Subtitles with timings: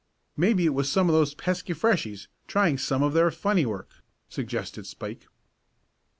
[0.35, 4.87] "Maybe it was some of those pesky Freshies trying some of their funny work," suggested
[4.87, 5.27] Spike.